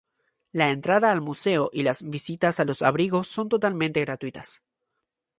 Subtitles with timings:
[0.51, 4.63] La entrada al museo y las visitas a los abrigos son totalmente gratuitas.